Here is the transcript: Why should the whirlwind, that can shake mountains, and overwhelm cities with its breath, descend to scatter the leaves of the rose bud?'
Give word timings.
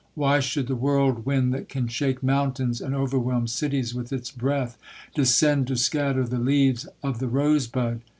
Why 0.15 0.39
should 0.39 0.65
the 0.65 0.75
whirlwind, 0.75 1.53
that 1.53 1.69
can 1.69 1.87
shake 1.87 2.23
mountains, 2.23 2.81
and 2.81 2.95
overwhelm 2.95 3.45
cities 3.45 3.93
with 3.93 4.11
its 4.11 4.31
breath, 4.31 4.75
descend 5.13 5.67
to 5.67 5.75
scatter 5.75 6.25
the 6.25 6.39
leaves 6.39 6.87
of 7.03 7.19
the 7.19 7.27
rose 7.27 7.67
bud?' 7.67 8.01